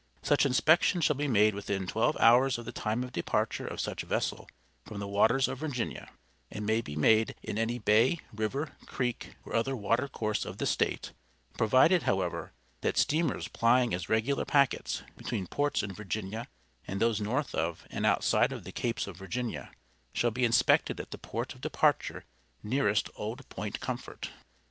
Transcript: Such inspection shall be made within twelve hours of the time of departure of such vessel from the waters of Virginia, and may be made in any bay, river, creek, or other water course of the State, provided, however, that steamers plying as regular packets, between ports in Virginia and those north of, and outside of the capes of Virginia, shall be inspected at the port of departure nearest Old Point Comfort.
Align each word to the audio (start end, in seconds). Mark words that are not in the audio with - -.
Such 0.23 0.47
inspection 0.47 0.99
shall 0.99 1.15
be 1.15 1.27
made 1.27 1.53
within 1.53 1.85
twelve 1.85 2.17
hours 2.17 2.57
of 2.57 2.65
the 2.65 2.71
time 2.71 3.03
of 3.03 3.11
departure 3.11 3.67
of 3.67 3.79
such 3.79 4.01
vessel 4.01 4.49
from 4.83 4.97
the 4.99 5.07
waters 5.07 5.47
of 5.47 5.59
Virginia, 5.59 6.09
and 6.49 6.65
may 6.65 6.81
be 6.81 6.95
made 6.95 7.35
in 7.43 7.59
any 7.59 7.77
bay, 7.77 8.19
river, 8.33 8.75
creek, 8.87 9.35
or 9.45 9.53
other 9.53 9.75
water 9.75 10.07
course 10.07 10.43
of 10.43 10.57
the 10.57 10.65
State, 10.65 11.11
provided, 11.55 12.01
however, 12.01 12.51
that 12.81 12.97
steamers 12.97 13.47
plying 13.47 13.93
as 13.93 14.09
regular 14.09 14.43
packets, 14.43 15.03
between 15.17 15.45
ports 15.45 15.83
in 15.83 15.93
Virginia 15.93 16.47
and 16.87 16.99
those 16.99 17.21
north 17.21 17.53
of, 17.53 17.85
and 17.91 18.03
outside 18.03 18.51
of 18.51 18.63
the 18.63 18.71
capes 18.71 19.05
of 19.05 19.17
Virginia, 19.17 19.69
shall 20.15 20.31
be 20.31 20.45
inspected 20.45 20.99
at 20.99 21.11
the 21.11 21.19
port 21.19 21.53
of 21.53 21.61
departure 21.61 22.25
nearest 22.63 23.07
Old 23.17 23.47
Point 23.49 23.79
Comfort. 23.79 24.31